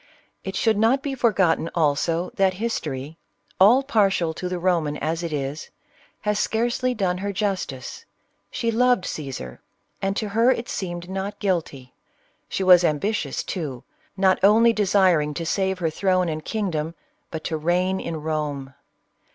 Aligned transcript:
It 0.43 0.55
should 0.55 0.79
not 0.79 1.03
be 1.03 1.13
forgotten 1.13 1.69
also, 1.75 2.31
that 2.33 2.55
History— 2.55 3.19
all 3.61 3.83
partial 3.83 4.33
to 4.33 4.49
the 4.49 4.57
Roman 4.57 4.97
as 4.97 5.21
it 5.21 5.31
is— 5.31 5.69
has 6.21 6.39
scarcely 6.39 6.95
done 6.95 7.19
her 7.19 7.31
justice. 7.31 8.05
She 8.49 8.71
loved 8.71 9.03
Cajsar. 9.03 9.59
and 10.01 10.17
to 10.17 10.29
her 10.29 10.49
it 10.49 10.67
seemed 10.69 11.07
not 11.07 11.37
guilty. 11.37 11.93
She 12.49 12.63
was 12.63 12.83
ambitious, 12.83 13.43
too, 13.43 13.83
not 14.17 14.39
only 14.41 14.73
desiring 14.73 15.35
to 15.35 15.45
save 15.45 15.77
her 15.77 15.91
throne 15.91 16.29
and 16.29 16.43
kingdom, 16.43 16.95
but 17.29 17.43
to 17.43 17.57
reign 17.57 17.99
in 17.99 18.23
Rome. 18.23 18.73